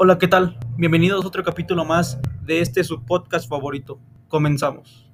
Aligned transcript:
Hola, 0.00 0.16
¿qué 0.16 0.28
tal? 0.28 0.56
Bienvenidos 0.76 1.24
a 1.24 1.26
otro 1.26 1.42
capítulo 1.42 1.84
más 1.84 2.20
de 2.44 2.60
este 2.60 2.84
su 2.84 3.04
podcast 3.04 3.48
favorito. 3.48 3.98
Comenzamos. 4.28 5.10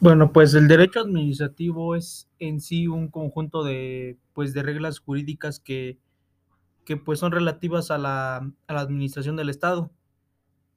Bueno, 0.00 0.32
pues 0.32 0.54
el 0.54 0.68
derecho 0.68 1.00
administrativo 1.00 1.96
es 1.96 2.30
en 2.38 2.62
sí 2.62 2.86
un 2.86 3.08
conjunto 3.08 3.62
de, 3.62 4.16
pues, 4.32 4.54
de 4.54 4.62
reglas 4.62 5.00
jurídicas 5.00 5.60
que, 5.60 5.98
que 6.86 6.96
pues 6.96 7.18
son 7.18 7.32
relativas 7.32 7.90
a 7.90 7.98
la, 7.98 8.36
a 8.68 8.72
la 8.72 8.80
administración 8.80 9.36
del 9.36 9.50
Estado, 9.50 9.92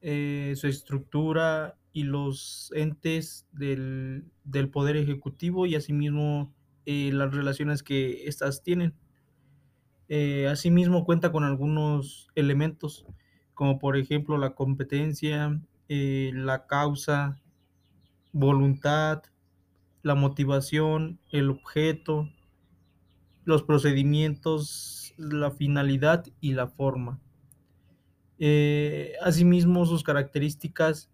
eh, 0.02 0.54
su 0.58 0.68
estructura 0.68 1.78
y 1.94 2.04
los 2.04 2.72
entes 2.76 3.48
del, 3.54 4.32
del 4.44 4.70
Poder 4.70 4.98
Ejecutivo 4.98 5.68
y 5.68 5.76
asimismo 5.76 6.54
eh, 6.86 7.12
las 7.14 7.34
relaciones 7.34 7.84
que 7.84 8.28
éstas 8.28 8.64
tienen. 8.64 8.96
Eh, 10.08 10.48
asimismo 10.48 11.06
cuenta 11.06 11.32
con 11.32 11.44
algunos 11.44 12.30
elementos, 12.36 13.06
como 13.54 13.78
por 13.78 13.96
ejemplo 13.96 14.38
la 14.38 14.56
competencia, 14.56 15.62
la 15.88 16.68
causa, 16.68 17.40
voluntad, 18.32 19.24
la 20.04 20.16
motivación, 20.16 21.20
el 21.32 21.50
objeto, 21.50 22.30
los 23.50 23.64
procedimientos, 23.64 25.16
la 25.18 25.50
finalidad 25.50 26.24
y 26.40 26.54
la 26.54 26.68
forma. 26.68 27.20
Eh, 28.38 29.14
asimismo, 29.24 29.88
sus 29.88 30.04
características 30.04 31.10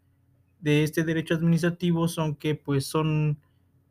de 0.59 0.83
este 0.83 1.03
derecho 1.03 1.33
administrativo 1.33 2.09
son 2.09 2.35
que 2.35 2.53
pues 2.53 2.85
son 2.85 3.39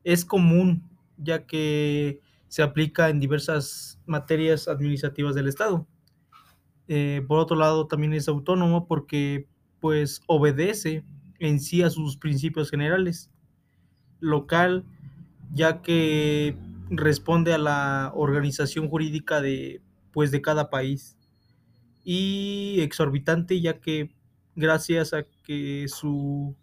es 0.04 0.24
común 0.24 0.82
ya 1.16 1.46
que 1.46 2.20
se 2.48 2.62
aplica 2.62 3.08
en 3.08 3.18
diversas 3.18 3.98
materias 4.04 4.68
administrativas 4.68 5.34
del 5.34 5.48
Estado. 5.48 5.86
Eh, 6.86 7.24
por 7.26 7.38
otro 7.38 7.56
lado, 7.56 7.86
también 7.86 8.12
es 8.12 8.28
autónomo 8.28 8.86
porque 8.86 9.48
pues 9.80 10.20
obedece 10.26 11.02
en 11.38 11.60
sí 11.60 11.82
a 11.82 11.88
sus 11.88 12.18
principios 12.18 12.70
generales. 12.70 13.30
Local, 14.20 14.84
ya 15.52 15.80
que 15.80 16.56
responde 16.90 17.52
a 17.54 17.58
la 17.58 18.12
organización 18.14 18.88
jurídica 18.88 19.40
de 19.40 19.82
pues 20.12 20.30
de 20.30 20.42
cada 20.42 20.70
país. 20.70 21.16
Y 22.04 22.80
exorbitante, 22.80 23.60
ya 23.60 23.80
que 23.80 24.14
gracias 24.54 25.12
a 25.14 25.24
que 25.44 25.86
su 25.88 26.56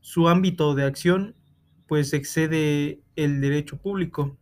su 0.00 0.28
ámbito 0.28 0.74
de 0.74 0.84
acción 0.84 1.34
pues 1.86 2.12
excede 2.12 3.00
el 3.16 3.40
derecho 3.40 3.78
público. 3.78 4.38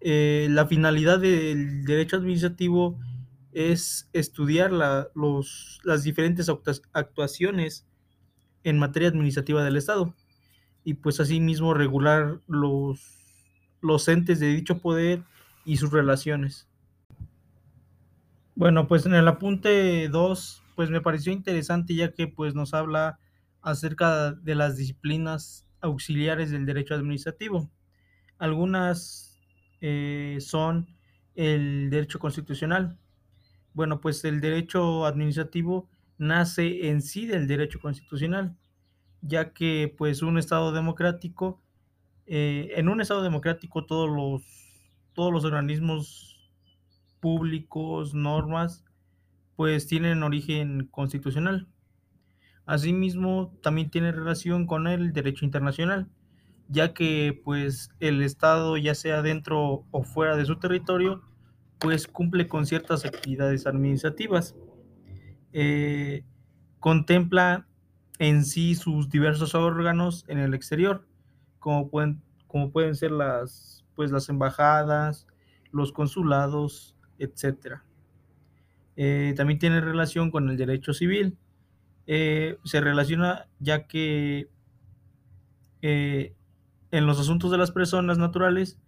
Eh, 0.00 0.48
la 0.50 0.66
finalidad 0.66 1.18
del 1.18 1.84
derecho 1.84 2.16
administrativo 2.16 2.98
es 3.52 4.10
estudiar 4.12 4.72
la, 4.72 5.08
los, 5.14 5.80
las 5.82 6.02
diferentes 6.02 6.48
actuaciones 6.92 7.86
en 8.64 8.78
materia 8.78 9.08
administrativa 9.08 9.64
del 9.64 9.76
Estado 9.76 10.14
y 10.84 10.94
pues 10.94 11.18
asimismo 11.18 11.74
regular 11.74 12.40
los, 12.46 13.00
los 13.80 14.06
entes 14.08 14.38
de 14.40 14.48
dicho 14.48 14.78
poder 14.78 15.22
y 15.64 15.78
sus 15.78 15.90
relaciones. 15.90 16.68
Bueno, 18.54 18.86
pues 18.86 19.04
en 19.06 19.14
el 19.14 19.26
apunte 19.26 20.08
2, 20.08 20.62
pues 20.76 20.90
me 20.90 21.00
pareció 21.00 21.32
interesante 21.32 21.94
ya 21.94 22.12
que 22.12 22.28
pues 22.28 22.54
nos 22.54 22.74
habla 22.74 23.18
acerca 23.62 24.32
de 24.32 24.54
las 24.54 24.76
disciplinas 24.76 25.66
auxiliares 25.80 26.50
del 26.50 26.66
derecho 26.66 26.94
administrativo. 26.94 27.70
Algunas 28.38 29.40
eh, 29.80 30.38
son 30.40 30.86
el 31.34 31.90
derecho 31.90 32.18
constitucional. 32.18 32.98
Bueno, 33.72 34.00
pues 34.00 34.24
el 34.24 34.40
derecho 34.40 35.04
administrativo 35.04 35.88
nace 36.16 36.88
en 36.88 37.02
sí 37.02 37.26
del 37.26 37.48
derecho 37.48 37.80
constitucional, 37.80 38.56
ya 39.26 39.52
que 39.52 39.92
pues 39.96 40.22
un 40.22 40.38
Estado 40.38 40.72
democrático, 40.72 41.62
eh, 42.26 42.72
en 42.76 42.88
un 42.88 43.00
Estado 43.00 43.22
democrático 43.22 43.86
todos 43.86 44.08
los, 44.10 44.42
todos 45.14 45.32
los 45.32 45.44
organismos 45.44 46.50
públicos, 47.20 48.14
normas, 48.14 48.84
pues 49.56 49.86
tienen 49.86 50.22
origen 50.22 50.86
constitucional. 50.90 51.68
Asimismo, 52.66 53.56
también 53.62 53.90
tiene 53.90 54.12
relación 54.12 54.66
con 54.66 54.86
el 54.86 55.12
derecho 55.12 55.44
internacional, 55.44 56.10
ya 56.68 56.92
que 56.92 57.40
pues 57.44 57.90
el 58.00 58.22
Estado, 58.22 58.76
ya 58.76 58.94
sea 58.94 59.22
dentro 59.22 59.86
o 59.90 60.02
fuera 60.02 60.36
de 60.36 60.44
su 60.44 60.58
territorio, 60.58 61.22
pues 61.78 62.06
cumple 62.06 62.46
con 62.46 62.66
ciertas 62.66 63.04
actividades 63.04 63.66
administrativas. 63.66 64.54
Eh, 65.52 66.24
contempla 66.78 67.68
en 68.18 68.44
sí 68.44 68.74
sus 68.74 69.08
diversos 69.08 69.54
órganos 69.54 70.24
en 70.28 70.38
el 70.38 70.54
exterior, 70.54 71.06
como 71.58 71.88
pueden, 71.88 72.22
como 72.46 72.70
pueden 72.70 72.94
ser 72.94 73.10
las, 73.10 73.84
pues, 73.94 74.10
las 74.10 74.28
embajadas, 74.28 75.26
los 75.72 75.92
consulados, 75.92 76.96
etc. 77.18 77.80
Eh, 78.96 79.34
también 79.36 79.58
tiene 79.58 79.80
relación 79.80 80.30
con 80.30 80.48
el 80.48 80.56
derecho 80.56 80.92
civil, 80.92 81.36
eh, 82.06 82.58
se 82.64 82.80
relaciona 82.80 83.48
ya 83.58 83.86
que 83.86 84.48
eh, 85.82 86.34
en 86.92 87.06
los 87.06 87.18
asuntos 87.18 87.50
de 87.50 87.58
las 87.58 87.72
personas 87.72 88.18
naturales, 88.18 88.78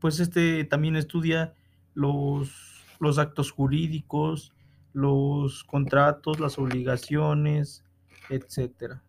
pues 0.00 0.20
este 0.20 0.64
también 0.64 0.96
estudia 0.96 1.54
los, 1.94 2.84
los 3.00 3.18
actos 3.18 3.50
jurídicos, 3.50 4.52
los 4.92 5.64
contratos, 5.64 6.40
las 6.40 6.58
obligaciones, 6.58 7.84
etcétera. 8.30 9.02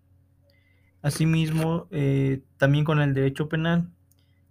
Asimismo, 1.01 1.88
eh, 1.91 2.41
también 2.57 2.85
con 2.85 3.00
el 3.00 3.13
derecho 3.13 3.50
penal, 3.50 3.89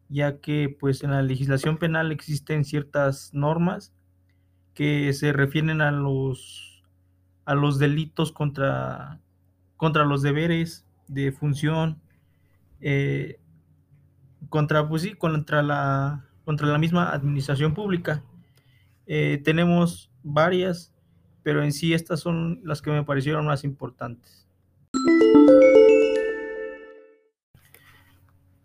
ya 0.09 0.39
que 0.41 0.75
pues 0.81 1.03
en 1.03 1.11
la 1.11 1.23
legislación 1.23 1.77
penal 1.77 2.13
existen 2.13 2.65
ciertas 2.65 3.35
normas 3.35 3.93
que 4.75 5.13
se 5.13 5.33
refieren 5.33 5.81
a 5.81 5.91
los 5.91 6.69
a 7.49 7.55
los 7.55 7.79
delitos 7.79 8.31
contra, 8.31 9.23
contra 9.79 10.05
los 10.05 10.21
deberes 10.21 10.85
de 11.07 11.33
función, 11.33 11.99
eh, 12.79 13.41
contra, 14.51 14.87
pues 14.87 15.01
sí, 15.01 15.15
contra 15.15 15.63
la, 15.63 16.27
contra 16.45 16.67
la 16.67 16.77
misma 16.77 17.11
administración 17.11 17.73
pública. 17.73 18.23
Eh, 19.07 19.41
tenemos 19.43 20.11
varias, 20.23 20.93
pero 21.43 21.63
en 21.63 21.73
sí 21.73 21.95
estas 21.95 22.21
son 22.21 22.61
las 22.65 22.83
que 22.83 22.91
me 22.91 23.05
parecieron 23.05 23.47
más 23.47 23.65
importantes. 23.65 24.47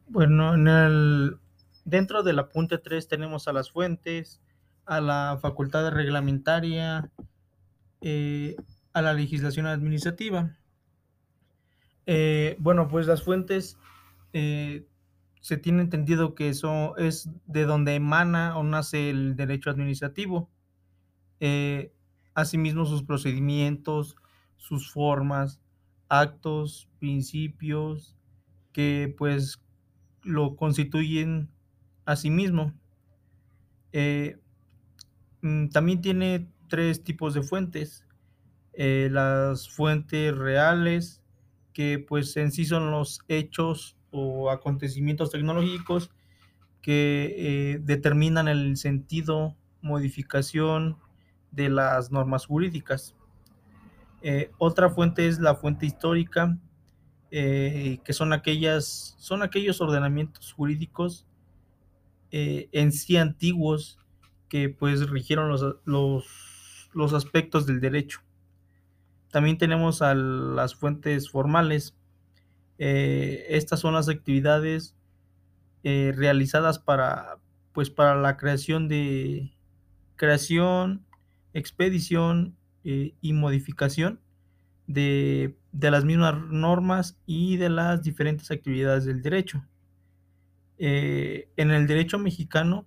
Bueno, 0.08 0.54
en 0.54 0.68
el, 0.68 1.38
dentro 1.86 2.22
del 2.22 2.38
apunte 2.38 2.78
3 2.78 3.08
tenemos 3.08 3.48
a 3.48 3.54
las 3.54 3.72
fuentes, 3.72 4.42
a 4.86 5.02
la 5.02 5.40
facultad 5.42 5.92
reglamentaria, 5.92 7.10
eh, 8.02 8.56
a 8.94 9.02
la 9.02 9.14
legislación 9.14 9.66
administrativa. 9.66 10.56
Eh, 12.06 12.58
bueno, 12.60 12.88
pues 12.88 13.08
las 13.08 13.24
fuentes 13.24 13.78
eh, 14.34 14.86
se 15.42 15.58
tiene 15.58 15.82
entendido 15.82 16.36
que 16.36 16.50
eso 16.50 16.96
es 16.98 17.30
de 17.48 17.66
donde 17.66 17.96
emana 17.96 18.58
o 18.58 18.64
nace 18.64 19.10
el 19.10 19.36
derecho 19.36 19.70
administrativo. 19.70 20.50
Asimismo, 22.36 22.86
sus 22.86 23.04
procedimientos, 23.04 24.16
sus 24.58 24.92
formas, 24.92 25.62
actos, 26.10 26.90
principios, 27.00 28.16
que 28.72 29.14
pues 29.18 29.62
lo 30.24 30.56
constituyen 30.56 31.50
a 32.06 32.16
sí 32.16 32.30
mismo. 32.30 32.74
Mm, 35.42 35.70
también 35.70 36.02
tiene 36.02 36.50
tres 36.70 37.04
tipos 37.04 37.34
de 37.34 37.44
fuentes. 37.44 38.06
Eh, 38.74 39.10
las 39.12 39.70
fuentes 39.70 40.36
reales, 40.36 41.22
que 41.74 42.00
pues 42.00 42.36
en 42.38 42.52
sí 42.52 42.66
son 42.66 42.92
los 42.92 43.22
hechos 43.28 43.98
o 44.12 44.50
acontecimientos 44.52 45.32
tecnológicos 45.32 46.12
que 46.82 47.36
eh, 47.38 47.80
determinan 47.82 48.48
el 48.48 48.78
sentido, 48.78 49.58
modificación 49.82 50.98
de 51.54 51.70
las 51.70 52.12
normas 52.12 52.46
jurídicas. 52.46 53.16
Eh, 54.22 54.52
otra 54.58 54.90
fuente 54.90 55.28
es 55.28 55.40
la 55.40 55.56
fuente 55.56 55.86
histórica, 55.86 56.58
que 57.32 58.12
son 58.12 58.32
aquellas, 58.32 59.16
son 59.18 59.42
aquellos 59.42 59.82
ordenamientos 59.82 60.54
jurídicos 60.54 61.26
en 62.30 62.92
sí 62.92 63.18
antiguos 63.18 63.98
que 64.50 64.70
pues 64.70 65.10
rigieron 65.10 65.50
los, 65.50 65.78
los 65.84 66.54
los 66.94 67.14
aspectos 67.14 67.66
del 67.66 67.80
derecho. 67.80 68.22
También 69.32 69.58
tenemos 69.58 70.02
a 70.02 70.14
las 70.14 70.76
fuentes 70.76 71.30
formales. 71.30 71.96
Eh, 72.78 73.46
estas 73.50 73.80
son 73.80 73.94
las 73.94 74.10
actividades 74.10 74.96
eh, 75.84 76.14
realizadas 76.16 76.80
para, 76.80 77.40
pues, 77.74 77.90
para 77.90 78.16
la 78.16 78.38
creación 78.38 78.88
de 78.88 79.54
creación, 80.16 81.06
expedición 81.54 82.56
eh, 82.84 83.14
y 83.22 83.34
modificación 83.34 84.20
de, 84.88 85.56
de, 85.72 85.92
las 85.92 86.06
mismas 86.06 86.36
normas 86.50 87.18
y 87.26 87.58
de 87.58 87.70
las 87.70 88.04
diferentes 88.04 88.52
actividades 88.52 89.06
del 89.06 89.22
derecho. 89.22 89.64
Eh, 90.78 91.48
en 91.56 91.72
el 91.72 91.88
derecho 91.88 92.20
mexicano 92.20 92.86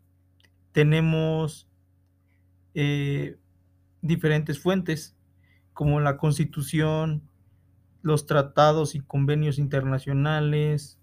tenemos 0.72 1.66
eh, 2.74 3.38
diferentes 4.02 4.58
fuentes, 4.58 5.16
como 5.72 6.00
la 6.00 6.18
constitución, 6.18 7.22
los 8.02 8.26
tratados 8.26 8.94
y 8.94 9.00
convenios 9.00 9.58
internacionales, 9.58 10.98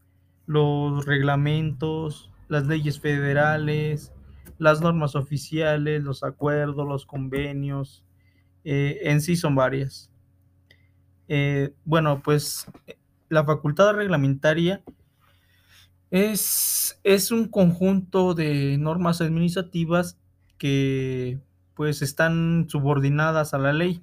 los 0.45 1.05
reglamentos, 1.05 2.31
las 2.47 2.67
leyes 2.67 2.99
federales, 2.99 4.12
las 4.63 4.79
normas 4.79 5.15
oficiales, 5.15 6.01
los 6.03 6.23
acuerdos, 6.23 6.87
los 6.87 7.05
convenios, 7.05 8.03
eh, 8.63 8.99
en 9.03 9.19
sí 9.19 9.35
son 9.35 9.55
varias. 9.55 10.09
Eh, 11.27 11.73
bueno, 11.83 12.21
pues 12.23 12.65
la 13.27 13.43
facultad 13.43 13.93
reglamentaria 13.93 14.81
es, 16.11 16.97
es, 17.03 17.31
un 17.31 17.49
conjunto 17.49 18.33
de 18.33 18.77
normas 18.77 19.19
administrativas 19.19 20.17
que 20.57 21.39
pues 21.73 22.01
están 22.01 22.67
subordinadas 22.69 23.53
a 23.53 23.57
la 23.57 23.73
ley. 23.73 24.01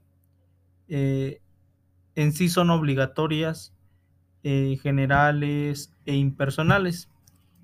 Eh, 0.89 1.41
en 2.17 2.33
sí 2.33 2.51
son 2.51 2.69
obligatorias, 2.69 3.73
generales 4.43 5.93
e 6.05 6.17
impersonales. 6.17 7.09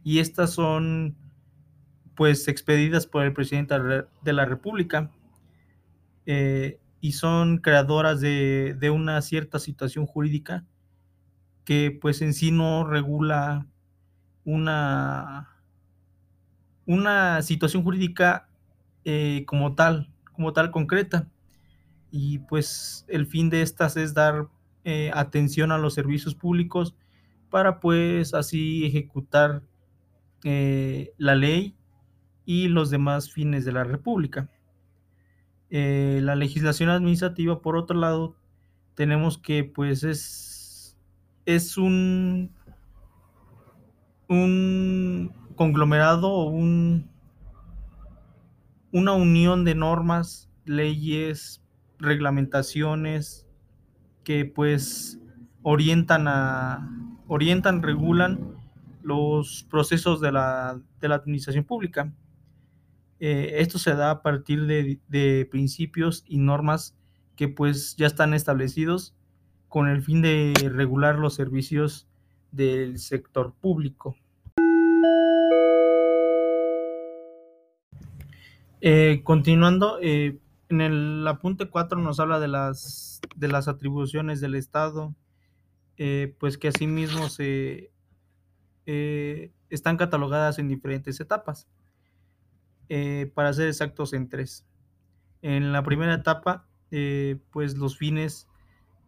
Y 0.04 0.20
estas 0.20 0.50
son 0.50 1.16
pues 2.16 2.48
expedidas 2.48 3.06
por 3.06 3.24
el 3.24 3.32
presidente 3.32 3.74
de 4.22 4.32
la 4.32 4.46
República 4.46 5.10
eh, 6.24 6.80
y 7.00 7.12
son 7.12 7.58
creadoras 7.58 8.20
de, 8.20 8.90
una 8.92 9.20
cierta 9.22 9.58
situación 9.58 10.06
jurídica 10.06 10.64
que 11.64 11.96
pues 12.00 12.22
en 12.22 12.32
sí 12.32 12.50
no 12.50 12.84
regula 12.84 13.66
una, 14.44 15.50
una 16.86 17.42
situación 17.42 17.82
jurídica 17.84 18.48
eh, 19.04 19.44
como 19.46 19.74
tal, 19.74 20.08
como 20.32 20.52
tal 20.52 20.70
concreta. 20.70 21.28
Y 22.10 22.38
pues 22.38 23.04
el 23.08 23.26
fin 23.26 23.50
de 23.50 23.62
estas 23.62 23.96
es 23.96 24.14
dar 24.14 24.48
eh, 24.84 25.10
atención 25.12 25.70
a 25.70 25.78
los 25.78 25.94
servicios 25.94 26.34
públicos 26.34 26.94
para 27.50 27.78
pues 27.80 28.32
así 28.32 28.86
ejecutar 28.86 29.62
la 31.18 31.34
ley 31.34 31.75
y 32.46 32.68
los 32.68 32.88
demás 32.90 33.30
fines 33.30 33.66
de 33.66 33.72
la 33.72 33.84
República. 33.84 34.48
Eh, 35.68 36.20
la 36.22 36.36
legislación 36.36 36.88
administrativa, 36.88 37.60
por 37.60 37.76
otro 37.76 37.98
lado, 37.98 38.36
tenemos 38.94 39.36
que 39.36 39.64
pues 39.64 40.04
es, 40.04 40.96
es 41.44 41.76
un, 41.76 42.52
un 44.28 45.34
conglomerado 45.56 46.30
o 46.30 46.44
un, 46.48 47.10
una 48.92 49.12
unión 49.12 49.64
de 49.64 49.74
normas, 49.74 50.48
leyes, 50.64 51.62
reglamentaciones 51.98 53.46
que 54.22 54.44
pues 54.44 55.18
orientan 55.62 56.28
a 56.28 56.88
orientan, 57.28 57.82
regulan 57.82 58.56
los 59.02 59.66
procesos 59.68 60.20
de 60.20 60.32
la, 60.32 60.80
de 61.00 61.08
la 61.08 61.16
administración 61.16 61.64
pública. 61.64 62.12
Eh, 63.18 63.54
esto 63.60 63.78
se 63.78 63.94
da 63.94 64.10
a 64.10 64.22
partir 64.22 64.66
de, 64.66 65.48
principios 65.50 66.24
y 66.26 66.38
normas 66.38 66.94
que 67.34 67.48
pues 67.48 67.96
ya 67.96 68.06
están 68.06 68.34
establecidos 68.34 69.14
con 69.68 69.88
el 69.88 70.02
fin 70.02 70.22
de 70.22 70.52
regular 70.72 71.16
los 71.18 71.34
servicios 71.34 72.06
del 72.52 72.98
sector 72.98 73.54
público. 73.54 74.16
Eh, 78.80 79.22
continuando, 79.24 79.98
eh, 80.00 80.38
en 80.68 80.80
el 80.80 81.26
apunte 81.26 81.68
4 81.68 81.98
nos 81.98 82.20
habla 82.20 82.38
de 82.38 82.48
las, 82.48 83.20
de 83.34 83.48
las 83.48 83.68
atribuciones 83.68 84.40
del 84.40 84.54
Estado, 84.54 85.14
pues 86.38 86.58
que 86.58 86.68
asimismo 86.68 87.30
se, 87.30 87.90
están 88.84 89.96
catalogadas 89.96 90.58
en 90.58 90.68
diferentes 90.68 91.20
etapas. 91.20 91.66
Eh, 92.88 93.30
para 93.34 93.52
ser 93.52 93.68
exactos, 93.68 94.12
en 94.12 94.28
tres. 94.28 94.66
En 95.42 95.72
la 95.72 95.82
primera 95.82 96.14
etapa, 96.14 96.66
eh, 96.90 97.38
pues 97.50 97.76
los 97.76 97.96
fines 97.96 98.48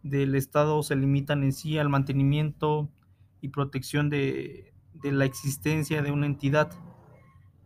del 0.02 0.34
Estado 0.34 0.82
se 0.82 0.96
limitan 0.96 1.42
en 1.42 1.52
sí 1.52 1.78
al 1.78 1.88
mantenimiento 1.88 2.88
y 3.40 3.48
protección 3.48 4.10
de, 4.10 4.72
de 4.94 5.12
la 5.12 5.24
existencia 5.24 6.02
de 6.02 6.10
una 6.10 6.26
entidad 6.26 6.70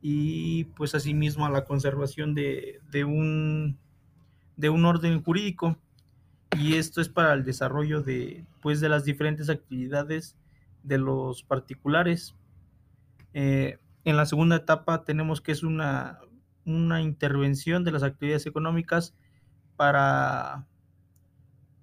y 0.00 0.64
pues 0.76 0.94
asimismo 0.94 1.46
a 1.46 1.50
la 1.50 1.64
conservación 1.64 2.34
de, 2.34 2.80
de, 2.90 3.04
un, 3.04 3.78
de 4.56 4.68
un 4.68 4.84
orden 4.84 5.22
jurídico 5.22 5.78
y 6.58 6.74
esto 6.74 7.00
es 7.00 7.08
para 7.08 7.32
el 7.32 7.44
desarrollo 7.44 8.02
de, 8.02 8.44
pues, 8.60 8.80
de 8.80 8.88
las 8.88 9.04
diferentes 9.04 9.48
actividades 9.48 10.36
de 10.82 10.98
los 10.98 11.42
particulares. 11.42 12.34
Eh, 13.32 13.78
en 14.04 14.16
la 14.16 14.26
segunda 14.26 14.56
etapa 14.56 15.04
tenemos 15.04 15.40
que 15.40 15.52
es 15.52 15.62
una, 15.62 16.20
una 16.64 17.02
intervención 17.02 17.84
de 17.84 17.92
las 17.92 18.02
actividades 18.02 18.46
económicas 18.46 19.14
para, 19.76 20.66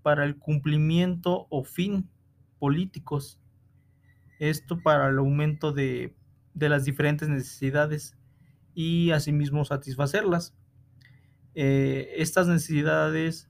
para 0.02 0.26
el 0.26 0.38
cumplimiento 0.38 1.48
o 1.50 1.64
fin 1.64 2.10
políticos. 2.60 3.40
Esto 4.40 4.82
para 4.82 5.10
el 5.10 5.18
aumento 5.18 5.72
de, 5.72 6.16
de 6.54 6.70
las 6.70 6.86
diferentes 6.86 7.30
necesidades 7.30 8.18
y 8.74 9.12
asimismo 9.12 9.66
satisfacerlas. 9.66 10.56
Eh, 11.56 12.14
estas 12.18 12.48
necesidades 12.48 13.50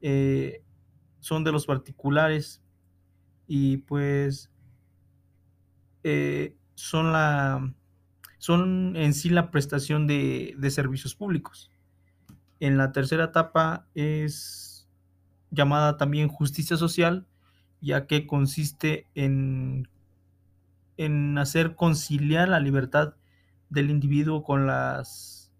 eh, 0.00 0.62
son 1.20 1.44
de 1.44 1.52
los 1.52 1.66
particulares 1.66 2.62
y 3.46 3.78
pues 3.78 4.50
eh, 6.02 6.56
son 6.74 7.12
la 7.12 7.74
son 8.38 8.96
en 8.96 9.14
sí 9.14 9.30
la 9.30 9.50
prestación 9.50 10.06
de, 10.06 10.54
de, 10.56 10.70
servicios 10.70 11.14
públicos. 11.14 11.70
En 12.60 12.76
la 12.76 12.92
tercera 12.92 13.24
etapa 13.24 13.86
es 13.94 14.88
llamada 15.50 15.96
también 15.96 16.28
justicia 16.28 16.76
social, 16.76 17.26
ya 17.80 18.06
que 18.06 18.26
consiste 18.26 19.06
en, 19.14 19.88
en 20.96 21.38
hacer 21.38 21.74
conciliar 21.74 22.48
la 22.48 22.60
libertad 22.60 23.14
del 23.70 23.90
individuo 23.90 24.42
con 24.42 24.66
las, 24.66 25.52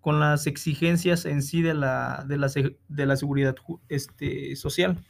con 0.00 0.20
las 0.20 0.46
exigencias 0.46 1.24
en 1.24 1.42
sí 1.42 1.62
de 1.62 1.74
la, 1.74 2.24
de 2.26 2.36
la, 2.36 2.50
de 2.88 3.06
la 3.06 3.16
seguridad 3.16 3.56
este, 3.88 4.56
social. 4.56 5.04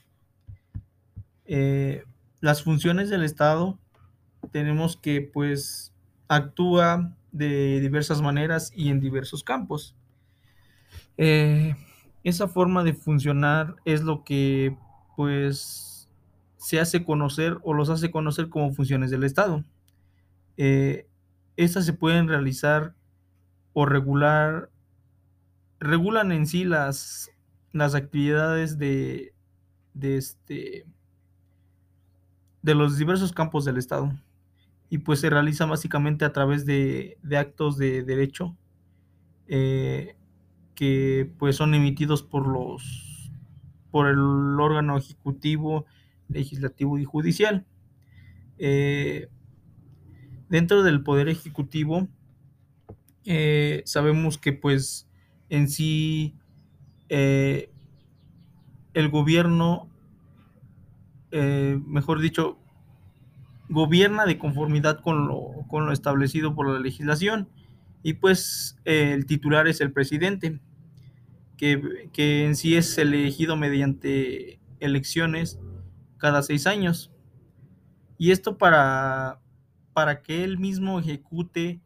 Eh, 1.44 2.04
las 2.40 2.62
funciones 2.62 3.10
del 3.10 3.22
Estado 3.22 3.78
tenemos 4.50 4.96
que 4.96 5.20
pues 5.20 5.93
actúa 6.28 7.12
de 7.32 7.80
diversas 7.80 8.22
maneras 8.22 8.72
y 8.74 8.88
en 8.88 9.00
diversos 9.00 9.42
campos. 9.42 9.96
Eh, 11.16 11.74
esa 12.22 12.48
forma 12.48 12.84
de 12.84 12.94
funcionar 12.94 13.76
es 13.84 14.02
lo 14.02 14.24
que 14.24 14.76
pues 15.16 16.08
se 16.56 16.80
hace 16.80 17.04
conocer 17.04 17.58
o 17.62 17.74
los 17.74 17.90
hace 17.90 18.10
conocer 18.10 18.48
como 18.48 18.72
funciones 18.72 19.10
del 19.10 19.24
Estado. 19.24 19.64
Eh, 20.56 21.06
estas 21.56 21.84
se 21.84 21.92
pueden 21.92 22.28
realizar 22.28 22.94
o 23.72 23.84
regular, 23.84 24.70
regulan 25.78 26.32
en 26.32 26.46
sí 26.46 26.64
las, 26.64 27.30
las 27.72 27.94
actividades 27.94 28.78
de, 28.78 29.34
de, 29.92 30.16
este, 30.16 30.86
de 32.62 32.74
los 32.74 32.96
diversos 32.96 33.32
campos 33.32 33.64
del 33.64 33.76
Estado 33.76 34.12
y 34.90 34.98
pues 34.98 35.20
se 35.20 35.30
realiza 35.30 35.66
básicamente 35.66 36.24
a 36.24 36.32
través 36.32 36.66
de, 36.66 37.18
de 37.22 37.36
actos 37.36 37.76
de 37.78 38.02
derecho 38.02 38.56
eh, 39.46 40.16
que 40.74 41.30
pues 41.38 41.56
son 41.56 41.74
emitidos 41.74 42.22
por 42.22 42.46
los 42.48 43.30
por 43.90 44.08
el 44.08 44.18
órgano 44.18 44.96
ejecutivo, 44.98 45.86
legislativo 46.28 46.98
y 46.98 47.04
judicial. 47.04 47.64
Eh, 48.58 49.28
dentro 50.48 50.82
del 50.82 51.04
poder 51.04 51.28
ejecutivo 51.28 52.08
eh, 53.24 53.82
sabemos 53.84 54.36
que 54.38 54.52
pues 54.52 55.08
en 55.48 55.68
sí 55.68 56.34
el 57.08 57.68
gobierno, 59.10 59.88
mejor 61.30 62.20
dicho, 62.20 62.58
gobierna 63.74 64.24
de 64.24 64.38
conformidad 64.38 65.00
con 65.00 65.28
lo, 65.28 65.66
con 65.68 65.84
lo, 65.84 65.92
establecido 65.92 66.54
por 66.54 66.68
la 66.68 66.78
legislación 66.78 67.48
y 68.02 68.14
pues 68.14 68.78
eh, 68.84 69.12
el 69.12 69.26
titular 69.26 69.66
es 69.66 69.80
el 69.80 69.92
presidente, 69.92 70.60
que, 71.56 72.08
que, 72.12 72.44
en 72.44 72.56
sí 72.56 72.76
es 72.76 72.96
elegido 72.98 73.56
mediante 73.56 74.60
elecciones 74.80 75.58
cada 76.18 76.42
seis 76.42 76.66
años. 76.66 77.12
Y 78.18 78.30
esto 78.30 78.58
para, 78.58 79.40
para 79.92 80.22
que 80.22 80.44
él 80.44 80.58
mismo 80.58 81.00
ejecute 81.00 81.80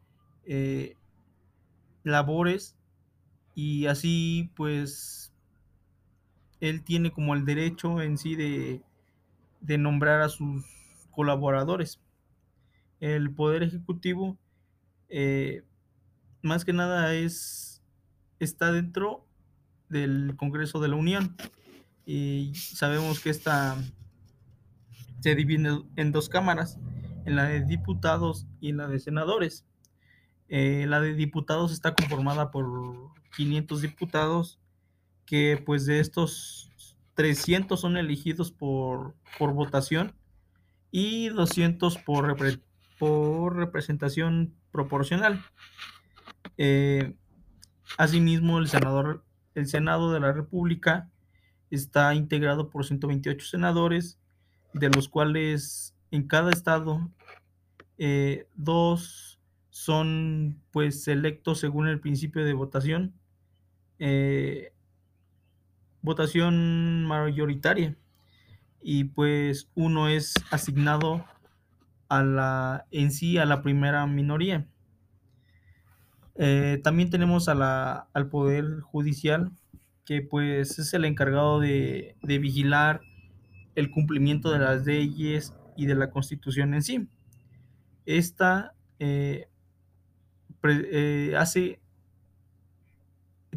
eh, 0.45 0.95
labores 2.03 2.75
y 3.55 3.85
así 3.87 4.51
pues 4.55 5.33
él 6.59 6.83
tiene 6.83 7.11
como 7.11 7.33
el 7.33 7.45
derecho 7.45 8.01
en 8.01 8.17
sí 8.17 8.35
de, 8.35 8.81
de 9.61 9.77
nombrar 9.77 10.21
a 10.21 10.29
sus 10.29 10.65
colaboradores. 11.19 11.99
El 13.01 13.33
poder 13.33 13.61
ejecutivo 13.61 14.37
eh, 15.09 15.65
más 16.41 16.63
que 16.63 16.71
nada 16.71 17.13
es 17.13 17.83
está 18.39 18.71
dentro 18.71 19.27
del 19.89 20.37
Congreso 20.37 20.79
de 20.79 20.87
la 20.87 20.95
Unión 20.95 21.35
y 22.05 22.53
sabemos 22.55 23.19
que 23.19 23.31
esta 23.31 23.75
se 25.19 25.35
divide 25.35 25.81
en 25.97 26.11
dos 26.13 26.29
cámaras, 26.29 26.79
en 27.25 27.35
la 27.35 27.49
de 27.49 27.65
diputados 27.65 28.47
y 28.61 28.69
en 28.69 28.77
la 28.77 28.87
de 28.87 28.99
senadores. 28.99 29.65
Eh, 30.47 30.85
la 30.87 31.01
de 31.01 31.15
diputados 31.15 31.73
está 31.73 31.95
conformada 31.95 32.49
por 32.49 32.65
500 33.35 33.81
diputados 33.81 34.57
que 35.25 35.61
pues 35.65 35.85
de 35.85 35.99
estos 35.99 36.71
300 37.15 37.77
son 37.77 37.97
elegidos 37.97 38.53
por, 38.53 39.15
por 39.37 39.51
votación 39.51 40.15
y 40.91 41.29
200 41.29 41.97
por, 41.99 42.37
por 42.97 43.55
representación 43.55 44.53
proporcional. 44.71 45.43
Eh, 46.57 47.15
asimismo, 47.97 48.59
el, 48.59 48.67
senador, 48.67 49.23
el 49.55 49.67
Senado 49.67 50.11
de 50.11 50.19
la 50.19 50.31
República 50.31 51.09
está 51.71 52.13
integrado 52.15 52.69
por 52.69 52.85
128 52.85 53.45
senadores, 53.45 54.19
de 54.73 54.89
los 54.89 55.09
cuales 55.09 55.95
en 56.11 56.27
cada 56.27 56.51
estado 56.51 57.09
eh, 57.97 58.47
dos 58.55 59.39
son 59.69 60.61
pues 60.71 61.07
electos 61.07 61.59
según 61.59 61.87
el 61.87 61.99
principio 61.99 62.43
de 62.43 62.53
votación, 62.53 63.13
eh, 63.99 64.73
votación 66.01 67.05
mayoritaria 67.05 67.95
y 68.81 69.05
pues 69.05 69.69
uno 69.75 70.07
es 70.07 70.33
asignado 70.51 71.25
a 72.07 72.23
la 72.23 72.85
en 72.91 73.11
sí 73.11 73.37
a 73.37 73.45
la 73.45 73.61
primera 73.61 74.05
minoría. 74.07 74.67
Eh, 76.35 76.79
también 76.83 77.09
tenemos 77.09 77.49
a 77.49 77.55
la, 77.55 78.07
al 78.13 78.29
Poder 78.29 78.79
Judicial, 78.79 79.51
que 80.05 80.21
pues 80.21 80.79
es 80.79 80.93
el 80.93 81.03
encargado 81.05 81.59
de, 81.59 82.15
de, 82.23 82.39
vigilar 82.39 83.01
el 83.75 83.91
cumplimiento 83.91 84.51
de 84.51 84.59
las 84.59 84.85
leyes 84.85 85.53
y 85.75 85.85
de 85.85 85.95
la 85.95 86.11
Constitución 86.11 86.73
en 86.73 86.81
sí. 86.81 87.07
Esta 88.05 88.73
eh, 88.99 89.49
eh, 90.63 91.35
hace, 91.37 91.79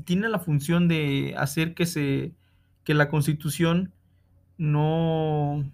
tiene 0.04 0.28
la 0.28 0.38
función 0.38 0.88
de 0.88 1.34
hacer 1.36 1.74
que, 1.74 1.86
se, 1.86 2.34
que 2.84 2.94
la 2.94 3.08
Constitución 3.08 3.92
no, 4.58 5.64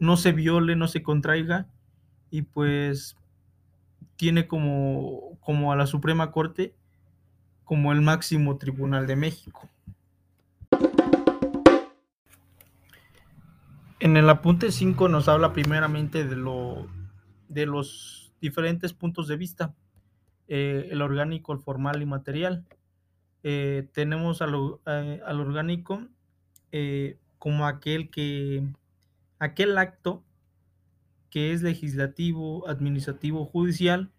no 0.00 0.16
se 0.16 0.32
viole, 0.32 0.76
no 0.76 0.88
se 0.88 1.02
contraiga 1.02 1.66
y 2.30 2.42
pues 2.42 3.16
tiene 4.16 4.46
como, 4.46 5.38
como 5.40 5.72
a 5.72 5.76
la 5.76 5.86
Suprema 5.86 6.30
Corte 6.30 6.74
como 7.64 7.92
el 7.92 8.00
máximo 8.02 8.58
tribunal 8.58 9.06
de 9.06 9.16
México. 9.16 9.68
En 14.00 14.16
el 14.16 14.28
apunte 14.28 14.72
5 14.72 15.08
nos 15.08 15.28
habla 15.28 15.52
primeramente 15.52 16.24
de, 16.26 16.36
lo, 16.36 16.88
de 17.48 17.66
los 17.66 18.32
diferentes 18.40 18.92
puntos 18.92 19.28
de 19.28 19.36
vista, 19.36 19.74
eh, 20.48 20.88
el 20.90 21.00
orgánico, 21.02 21.52
el 21.52 21.60
formal 21.60 22.02
y 22.02 22.06
material. 22.06 22.64
Eh, 23.44 23.88
tenemos 23.92 24.42
al, 24.42 24.54
eh, 24.86 25.20
al 25.24 25.40
orgánico 25.40 26.02
como 27.42 27.66
aquel 27.66 28.08
que 28.08 28.62
aquel 29.40 29.76
acto 29.76 30.22
que 31.28 31.52
es 31.52 31.60
legislativo, 31.60 32.68
administrativo, 32.68 33.44
judicial, 33.46 34.12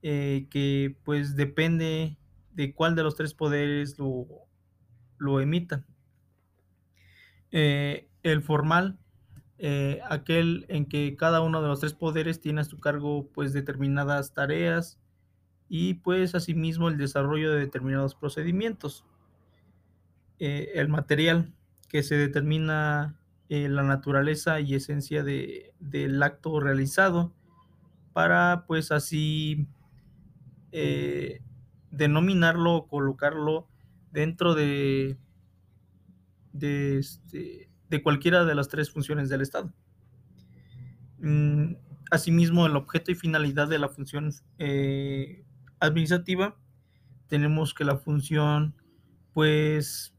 eh, 0.00 0.46
que 0.50 0.96
pues 1.04 1.36
depende 1.36 2.16
de 2.52 2.74
cuál 2.74 2.94
de 2.94 3.02
los 3.02 3.16
tres 3.16 3.34
poderes 3.34 3.98
lo, 3.98 4.26
lo 5.18 5.42
emita. 5.42 5.84
Eh, 7.50 8.08
el 8.22 8.40
formal, 8.40 8.98
eh, 9.58 10.00
aquel 10.08 10.64
en 10.70 10.86
que 10.86 11.16
cada 11.16 11.42
uno 11.42 11.60
de 11.60 11.68
los 11.68 11.80
tres 11.80 11.92
poderes 11.92 12.40
tiene 12.40 12.62
a 12.62 12.64
su 12.64 12.80
cargo 12.80 13.28
pues 13.34 13.52
determinadas 13.52 14.32
tareas 14.32 14.98
y 15.68 15.94
pues 15.94 16.34
asimismo 16.34 16.88
el 16.88 16.96
desarrollo 16.96 17.52
de 17.52 17.60
determinados 17.60 18.14
procedimientos. 18.14 19.04
El 20.38 20.88
material, 20.88 21.52
que 21.90 22.04
se 22.04 22.16
determina 22.16 23.20
eh, 23.48 23.68
la 23.68 23.82
naturaleza 23.82 24.60
y 24.60 24.76
esencia 24.76 25.24
de, 25.24 25.74
del 25.80 26.22
acto 26.22 26.60
realizado 26.60 27.34
para 28.12 28.64
pues 28.68 28.92
así 28.92 29.66
eh, 30.70 31.42
denominarlo 31.90 32.74
o 32.76 32.86
colocarlo 32.86 33.66
dentro 34.12 34.54
de, 34.54 35.18
de, 36.52 36.98
este, 36.98 37.68
de, 37.88 38.02
cualquiera 38.04 38.44
de 38.44 38.54
las 38.54 38.68
tres 38.68 38.88
funciones 38.92 39.28
del 39.28 39.40
Estado. 39.40 39.74
Mm, 41.18 41.74
asimismo, 42.12 42.66
el 42.66 42.76
objeto 42.76 43.10
y 43.10 43.16
finalidad 43.16 43.66
de 43.66 43.80
la 43.80 43.88
función 43.88 44.32
eh, 44.58 45.44
administrativa, 45.80 46.56
tenemos 47.26 47.74
que 47.74 47.84
la 47.84 47.96
función 47.96 48.76
pues 49.32 50.14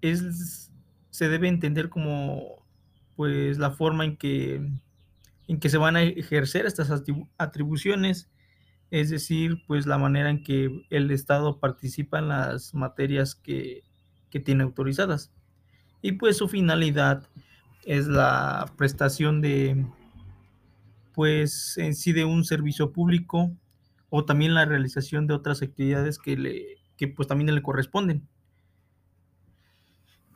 es, 0.00 0.70
se 1.10 1.28
debe 1.28 1.48
entender 1.48 1.88
como 1.88 2.64
pues 3.16 3.58
la 3.58 3.70
forma 3.70 4.04
en 4.04 4.16
que, 4.16 4.66
en 5.46 5.60
que 5.60 5.68
se 5.68 5.78
van 5.78 5.96
a 5.96 6.02
ejercer 6.02 6.66
estas 6.66 6.90
atribuciones, 7.36 8.30
es 8.90 9.10
decir, 9.10 9.62
pues 9.66 9.86
la 9.86 9.98
manera 9.98 10.30
en 10.30 10.42
que 10.42 10.86
el 10.90 11.10
Estado 11.10 11.60
participa 11.60 12.18
en 12.18 12.28
las 12.28 12.74
materias 12.74 13.34
que, 13.34 13.84
que 14.30 14.40
tiene 14.40 14.64
autorizadas. 14.64 15.32
Y 16.02 16.12
pues 16.12 16.38
su 16.38 16.48
finalidad 16.48 17.28
es 17.84 18.06
la 18.06 18.72
prestación 18.76 19.42
de, 19.42 19.84
pues 21.12 21.76
en 21.76 21.94
sí 21.94 22.12
de 22.12 22.24
un 22.24 22.44
servicio 22.44 22.92
público 22.92 23.54
o 24.08 24.24
también 24.24 24.54
la 24.54 24.64
realización 24.64 25.26
de 25.26 25.34
otras 25.34 25.62
actividades 25.62 26.18
que, 26.18 26.36
le, 26.36 26.78
que 26.96 27.08
pues 27.08 27.28
también 27.28 27.54
le 27.54 27.62
corresponden. 27.62 28.26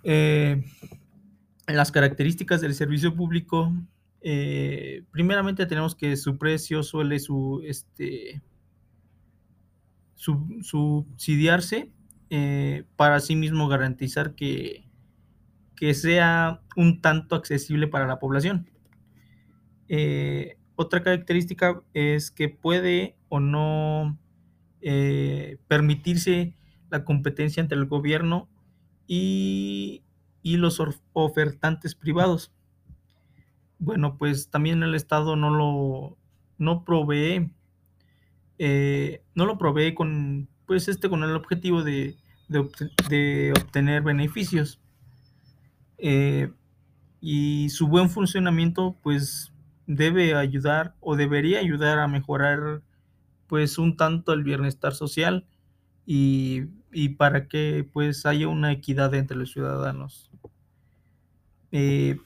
Eh, 0.04 0.62
las 1.66 1.90
características 1.90 2.60
del 2.60 2.74
servicio 2.74 3.14
público, 3.14 3.72
eh, 4.20 5.02
primeramente 5.10 5.64
tenemos 5.64 5.94
que 5.94 6.16
su 6.16 6.36
precio 6.36 6.82
suele 6.82 7.18
su, 7.18 7.62
este, 7.64 8.42
sub, 10.14 10.62
subsidiarse 10.62 11.90
eh, 12.28 12.84
para 12.96 13.20
sí 13.20 13.34
mismo 13.34 13.66
garantizar 13.66 14.34
que, 14.34 14.84
que, 15.74 15.94
sea 15.94 16.60
un 16.76 17.00
tanto 17.00 17.34
accesible 17.34 17.88
para 17.88 18.06
la 18.06 18.18
población. 18.18 18.68
Otra 20.76 21.02
característica 21.02 21.82
es 21.94 22.30
que 22.30 22.48
puede 22.48 23.16
o 23.28 23.38
no 23.40 24.18
permitirse 25.68 26.56
la 26.90 27.04
competencia 27.04 27.60
entre 27.60 27.78
el 27.78 27.86
gobierno 27.86 28.48
y, 29.06 30.02
y 30.42 30.56
los 30.56 30.80
ofertantes 31.12 31.94
privados. 31.94 32.52
Bueno, 33.78 34.16
pues 34.18 34.48
también 34.50 34.82
el 34.82 34.94
Estado 34.94 35.36
no 35.36 35.50
lo 35.50 36.16
no 36.58 36.84
provee, 36.84 37.50
eh, 38.58 39.22
no 39.34 39.46
lo 39.46 39.58
provee 39.58 39.94
con, 39.94 40.48
pues 40.66 40.88
este, 40.88 41.08
con 41.08 41.22
el 41.24 41.34
objetivo 41.34 41.82
de, 41.82 42.16
de, 42.48 43.52
obtener 43.56 44.02
beneficios. 44.02 44.80
Eh, 45.98 46.52
y 47.20 47.70
su 47.70 47.88
buen 47.88 48.10
funcionamiento, 48.10 48.96
pues 49.02 49.52
debe 49.86 50.34
ayudar 50.34 50.94
o 51.00 51.16
debería 51.16 51.58
ayudar 51.58 51.98
a 51.98 52.08
mejorar, 52.08 52.82
pues 53.46 53.78
un 53.78 53.96
tanto 53.96 54.32
el 54.32 54.44
bienestar 54.44 54.94
social 54.94 55.46
y, 56.06 56.64
y 56.94 57.10
para 57.10 57.48
que 57.48 57.88
pues 57.92 58.24
haya 58.24 58.48
una 58.48 58.72
equidad 58.72 59.14
entre 59.14 59.36
los 59.36 59.52
ciudadanos. 59.52 60.30
Eh, 61.72 62.18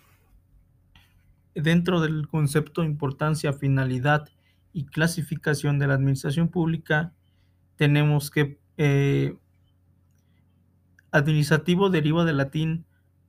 dentro 1.55 2.01
del 2.01 2.29
concepto 2.29 2.85
importancia, 2.85 3.53
finalidad 3.53 4.29
y 4.73 4.85
clasificación 4.85 5.79
de 5.79 5.87
la 5.87 5.95
administración 5.95 6.49
pública, 6.49 7.13
tenemos 7.77 8.31
que 8.31 8.59
eh, 8.77 9.37
administrativo 11.11 11.91
deriva 11.91 12.25
del 12.25 12.37
latín 12.37 12.85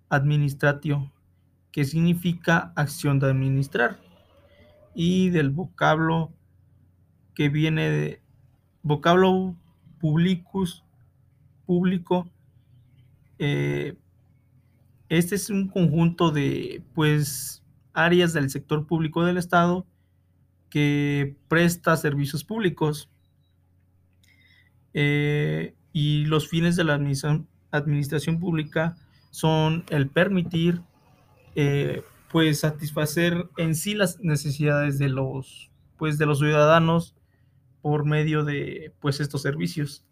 administratio, 0.10 1.12
que 1.72 1.86
significa 1.86 2.74
acción 2.76 3.20
de 3.20 3.28
administrar, 3.28 4.00
y 4.94 5.30
del 5.30 5.50
vocablo 5.52 6.34
que 7.36 7.48
viene 7.48 7.90
de 7.90 8.22
vocablo 8.82 9.56
publicus, 10.00 10.84
público. 11.70 12.28
Eh, 13.38 13.96
este 15.08 15.36
es 15.36 15.52
un 15.52 15.68
conjunto 15.68 16.32
de 16.32 16.82
pues 16.96 17.62
áreas 17.94 18.34
del 18.34 18.50
sector 18.50 18.88
público 18.88 19.24
del 19.24 19.38
Estado 19.38 19.86
que 20.72 21.36
presta 21.48 21.96
servicios 21.96 22.44
públicos. 22.44 23.12
Eh, 24.96 25.76
y 25.94 26.26
los 26.26 26.50
fines 26.50 26.76
de 26.76 26.86
la 26.86 26.96
administración, 26.96 28.40
pública 28.40 28.98
son 29.30 29.84
el 29.92 30.10
permitir 30.10 30.82
eh, 31.54 32.02
pues 32.32 32.62
satisfacer 32.62 33.48
en 33.58 33.76
sí 33.76 33.94
las 33.94 34.20
necesidades 34.22 34.98
de 34.98 35.10
los 35.10 35.70
pues 35.98 36.18
de 36.18 36.26
los 36.26 36.40
ciudadanos 36.40 37.14
por 37.84 38.06
medio 38.06 38.44
de 38.44 38.92
pues 39.02 39.20
estos 39.20 39.44
servicios. 39.44 40.04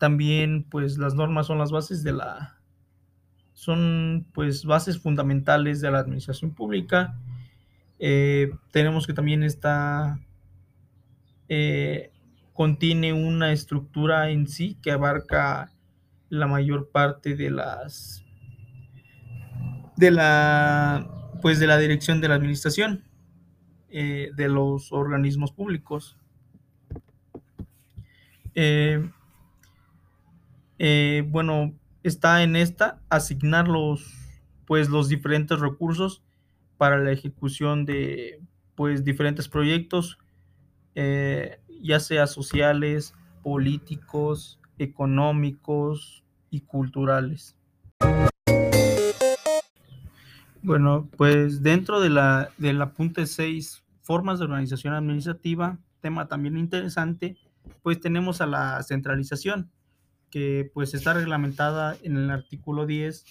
También 0.00 0.64
pues 0.64 0.96
las 0.96 1.14
normas 1.14 1.46
son 1.46 1.58
las 1.58 1.70
bases 1.70 2.02
de 2.02 2.14
la 2.14 2.56
son 3.52 4.26
pues 4.32 4.64
bases 4.64 4.98
fundamentales 4.98 5.82
de 5.82 5.90
la 5.90 5.98
administración 5.98 6.54
pública. 6.54 7.18
Eh, 7.98 8.50
tenemos 8.70 9.06
que 9.06 9.12
también 9.12 9.42
está 9.42 10.18
eh, 11.50 12.12
contiene 12.54 13.12
una 13.12 13.52
estructura 13.52 14.30
en 14.30 14.48
sí 14.48 14.78
que 14.80 14.90
abarca 14.90 15.70
la 16.30 16.46
mayor 16.46 16.88
parte 16.88 17.36
de 17.36 17.50
las 17.50 18.24
de 19.98 20.10
la 20.12 21.10
pues 21.42 21.60
de 21.60 21.66
la 21.66 21.76
dirección 21.76 22.22
de 22.22 22.28
la 22.28 22.36
administración 22.36 23.04
eh, 23.90 24.30
de 24.34 24.48
los 24.48 24.92
organismos 24.92 25.52
públicos 25.52 26.16
eh, 28.54 29.10
eh, 30.82 31.24
bueno 31.28 31.74
está 32.02 32.42
en 32.42 32.56
esta 32.56 33.02
asignar 33.10 33.68
los 33.68 34.14
pues 34.64 34.88
los 34.88 35.10
diferentes 35.10 35.60
recursos 35.60 36.22
para 36.78 36.96
la 36.96 37.12
ejecución 37.12 37.84
de 37.84 38.40
pues 38.76 39.04
diferentes 39.04 39.46
proyectos 39.46 40.18
eh, 40.94 41.60
ya 41.82 42.00
sea 42.00 42.26
sociales 42.26 43.12
políticos 43.42 44.58
económicos 44.78 46.24
y 46.48 46.62
culturales. 46.62 47.56
Bueno 50.62 51.10
pues 51.14 51.62
dentro 51.62 52.00
de 52.00 52.08
la 52.08 52.52
del 52.56 52.80
apunte 52.80 53.26
6 53.26 53.84
formas 54.00 54.38
de 54.38 54.46
organización 54.46 54.94
administrativa 54.94 55.78
tema 56.00 56.26
también 56.26 56.56
interesante 56.56 57.36
pues 57.82 58.00
tenemos 58.00 58.40
a 58.40 58.46
la 58.46 58.82
centralización 58.82 59.70
que 60.30 60.70
pues 60.72 60.94
está 60.94 61.12
reglamentada 61.12 61.96
en 62.02 62.16
el 62.16 62.30
artículo 62.30 62.86
10. 62.86 63.24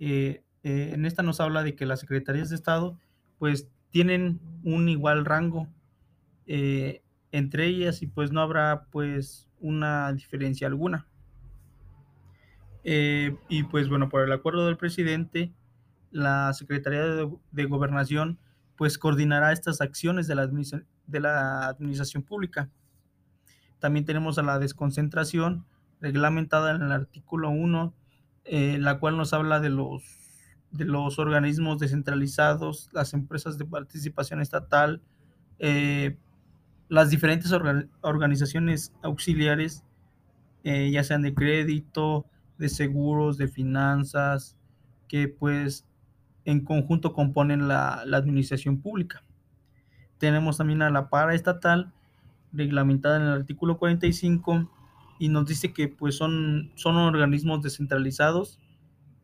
Eh, 0.00 0.42
eh, 0.62 0.90
en 0.92 1.04
esta 1.04 1.22
nos 1.22 1.40
habla 1.40 1.62
de 1.62 1.74
que 1.74 1.86
las 1.86 2.00
secretarías 2.00 2.48
de 2.48 2.56
Estado 2.56 2.98
pues 3.38 3.68
tienen 3.90 4.40
un 4.64 4.88
igual 4.88 5.24
rango 5.24 5.68
eh, 6.46 7.02
entre 7.30 7.66
ellas 7.66 8.02
y 8.02 8.06
pues 8.06 8.32
no 8.32 8.40
habrá 8.40 8.86
pues 8.90 9.48
una 9.60 10.12
diferencia 10.12 10.66
alguna. 10.66 11.06
Y 12.84 13.64
pues 13.64 13.90
bueno, 13.90 14.08
por 14.08 14.22
el 14.22 14.32
acuerdo 14.32 14.64
del 14.64 14.78
presidente, 14.78 15.52
la 16.10 16.54
Secretaría 16.54 17.02
de, 17.02 17.64
Gobernación 17.66 18.38
pues 18.76 18.96
coordinará 18.96 19.52
estas 19.52 19.82
acciones 19.82 20.26
de 20.26 20.34
la 21.20 21.68
administración 21.68 22.22
pública. 22.22 22.70
También 23.78 24.06
tenemos 24.06 24.38
a 24.38 24.42
la 24.42 24.58
desconcentración 24.58 25.66
reglamentada 26.00 26.74
en 26.74 26.82
el 26.82 26.92
artículo 26.92 27.50
1, 27.50 27.94
eh, 28.44 28.78
la 28.78 28.98
cual 28.98 29.16
nos 29.16 29.32
habla 29.32 29.60
de 29.60 29.70
los, 29.70 30.02
de 30.70 30.84
los 30.84 31.18
organismos 31.18 31.78
descentralizados, 31.78 32.88
las 32.92 33.14
empresas 33.14 33.58
de 33.58 33.64
participación 33.64 34.40
estatal, 34.40 35.02
eh, 35.58 36.16
las 36.88 37.10
diferentes 37.10 37.52
orga 37.52 37.86
organizaciones 38.00 38.92
auxiliares, 39.02 39.84
eh, 40.64 40.90
ya 40.90 41.04
sean 41.04 41.22
de 41.22 41.34
crédito, 41.34 42.26
de 42.58 42.68
seguros, 42.68 43.38
de 43.38 43.48
finanzas, 43.48 44.56
que 45.08 45.28
pues 45.28 45.86
en 46.44 46.64
conjunto 46.64 47.12
componen 47.12 47.68
la, 47.68 48.02
la 48.06 48.16
administración 48.16 48.80
pública. 48.80 49.22
Tenemos 50.18 50.56
también 50.56 50.82
a 50.82 50.90
la 50.90 51.10
paraestatal, 51.10 51.92
reglamentada 52.52 53.16
en 53.16 53.22
el 53.22 53.32
artículo 53.32 53.78
45, 53.78 54.70
y 55.18 55.28
nos 55.28 55.46
dice 55.46 55.72
que 55.72 55.88
pues 55.88 56.16
son, 56.16 56.72
son 56.76 56.96
organismos 56.96 57.62
descentralizados 57.62 58.58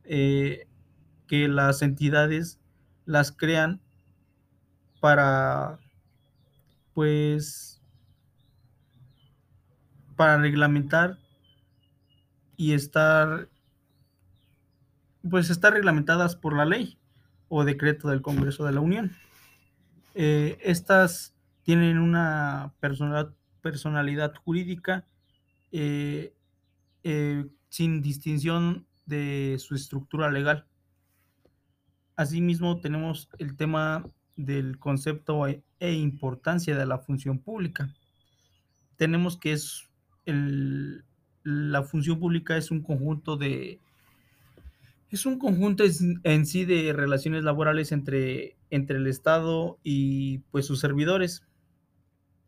eh, 0.04 0.66
que 1.26 1.48
las 1.48 1.83
entidades 1.83 2.61
las 3.07 3.33
crean 3.33 3.80
para 5.00 5.78
pues 6.94 7.83
para 10.16 10.38
reglamentar 10.38 11.18
y 12.57 12.72
estar 12.72 13.48
pues 15.28 15.50
estar 15.50 15.72
reglamentadas 15.72 16.37
por 16.37 16.57
la 16.57 16.64
ley 16.64 16.98
o 17.48 17.64
decreto 17.64 18.09
del 18.09 18.22
Congreso 18.22 18.64
de 18.64 18.72
la 18.72 18.80
Unión. 18.80 19.16
Eh, 20.14 20.59
estas 20.62 21.35
tienen 21.62 21.98
una 21.98 22.72
personalidad, 22.80 23.35
personalidad 23.62 24.35
jurídica 24.37 25.04
eh, 25.76 26.32
eh, 27.02 27.46
sin 27.68 28.00
distinción 28.00 28.87
de 29.06 29.56
su 29.58 29.74
estructura 29.74 30.30
legal. 30.30 30.68
Asimismo, 32.14 32.80
tenemos 32.80 33.28
el 33.38 33.56
tema 33.56 34.08
del 34.37 34.78
concepto 34.78 35.48
e, 35.48 35.64
e 35.80 35.94
importancia 35.94 36.76
de 36.76 36.87
la 36.87 36.98
función 36.98 37.40
pública. 37.40 37.92
Tenemos 38.96 39.37
que 39.37 39.50
es 39.50 39.90
la 41.42 41.82
función 41.82 42.20
pública 42.20 42.56
es 42.56 42.70
un 42.70 42.80
conjunto 42.80 43.37
de 43.37 43.80
es 45.10 45.26
un 45.26 45.40
conjunto 45.40 45.82
en 46.22 46.46
sí 46.46 46.64
de 46.64 46.92
relaciones 46.92 47.42
laborales 47.42 47.90
entre, 47.90 48.56
entre 48.70 48.98
el 48.98 49.08
Estado 49.08 49.78
y 49.82 50.38
pues 50.52 50.66
sus 50.66 50.78
servidores, 50.78 51.42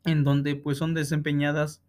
en 0.04 0.22
donde 0.22 0.54
pues 0.54 0.78
son 0.78 0.94
desempeñadas 0.94 1.82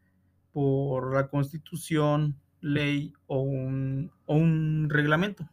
por 0.52 1.14
la 1.14 1.28
constitución, 1.28 2.36
ley 2.62 3.14
o 3.28 3.42
un, 3.42 4.90
reglamento. 4.90 5.48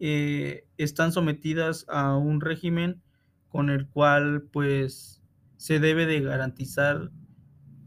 Eh, 0.00 0.66
están 0.78 1.12
sometidas 1.12 1.84
a 1.88 2.16
un 2.16 2.40
régimen 2.40 3.00
con 3.48 3.70
el 3.70 3.86
cual 3.86 4.48
pues 4.52 5.22
se 5.56 5.78
debe 5.78 6.06
de 6.06 6.20
garantizar 6.20 7.10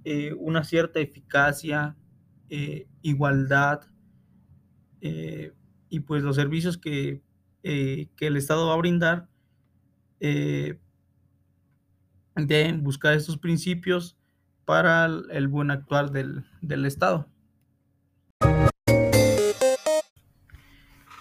eh, 0.05 0.33
una 0.37 0.63
cierta 0.63 0.99
eficacia, 0.99 1.97
eh, 2.49 2.87
igualdad 3.01 3.81
y 5.87 5.99
pues 5.99 6.23
los 6.23 6.35
servicios 6.35 6.79
que, 6.79 7.21
que, 7.61 8.09
el 8.17 8.37
Estado 8.37 8.67
va 8.67 8.73
a 8.73 8.77
brindar 8.77 9.29
deben 12.35 12.81
buscar 12.83 13.13
estos 13.13 13.37
principios 13.37 14.17
para 14.65 15.05
el 15.05 15.47
buen 15.47 15.71
actuar 15.71 16.11
del, 16.11 16.45
del 16.61 16.85
Estado. 16.85 17.29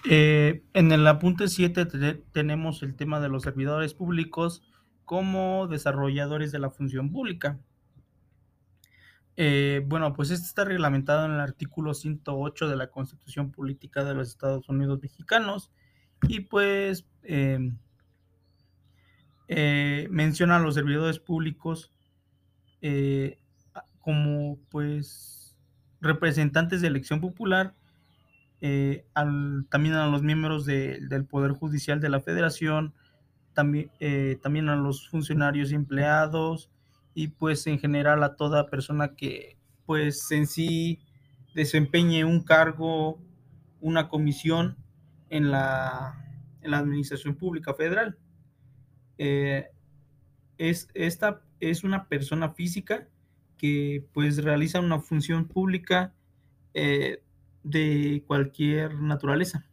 Eh, 0.07 0.63
en 0.75 0.93
el 0.93 1.07
apunte 1.07 1.49
7 1.49 1.87
tenemos 2.33 2.83
el 2.83 2.95
tema 2.95 3.21
de 3.21 3.31
los 3.31 3.43
servidores 3.43 3.95
públicos 3.95 4.63
como 5.07 5.67
desarrolladores 5.67 6.53
de 6.53 6.59
la 6.59 6.71
función 6.71 7.11
pública. 7.11 7.59
Eh, 9.37 9.83
bueno, 9.87 10.13
pues 10.13 10.31
esto 10.31 10.47
está 10.47 10.65
reglamentado 10.65 11.25
en 11.25 11.33
el 11.33 11.41
artículo 11.41 11.95
108 11.95 12.69
de 12.69 12.77
la 12.77 12.91
Constitución 12.91 13.51
Política 13.51 14.05
de 14.05 14.15
los 14.15 14.29
Estados 14.29 14.69
Unidos 14.69 15.01
Mexicanos 15.03 15.73
y 16.29 16.41
pues 16.41 17.07
eh, 17.23 17.71
menciona 20.11 20.57
a 20.57 20.61
los 20.61 20.75
servidores 20.75 21.19
públicos 21.19 21.93
eh, 22.87 23.39
como 24.03 24.59
pues 24.69 25.57
representantes 26.03 26.83
de 26.83 26.89
elección 26.89 27.19
popular, 27.19 27.75
eh, 28.61 29.07
también 29.71 29.95
a 29.95 30.07
los 30.07 30.23
miembros 30.23 30.67
del 30.67 31.25
Poder 31.25 31.53
Judicial 31.53 32.03
de 32.03 32.11
la 32.11 32.21
Federación, 32.21 32.93
también, 33.55 33.91
eh, 34.01 34.39
también 34.43 34.69
a 34.69 34.77
los 34.77 35.09
funcionarios 35.09 35.73
y 35.73 35.77
empleados 35.77 36.69
y 37.15 37.29
pues 37.29 37.67
en 37.67 37.79
general 37.79 38.23
a 38.23 38.37
toda 38.37 38.69
persona 38.69 39.15
que 39.15 39.57
pues 39.87 40.31
en 40.31 40.47
sí 40.47 41.01
desempeñe 41.55 42.27
un 42.27 42.43
cargo, 42.45 43.19
una 43.81 44.11
comisión 44.11 44.77
en 45.31 45.51
la, 45.51 46.23
en 46.61 46.71
la 46.71 46.81
Administración 46.81 47.35
Pública 47.35 47.73
Federal. 47.73 48.19
Es, 50.59 50.89
esta 50.93 51.41
es 51.71 51.85
una 51.85 52.09
persona 52.09 52.51
física 52.51 53.09
que 53.57 54.07
pues 54.13 54.43
realiza 54.43 54.81
una 54.81 55.01
función 55.01 55.47
pública 55.47 56.13
eh, 56.75 57.23
de 57.63 58.23
cualquier 58.27 59.01
naturaleza. 59.01 59.67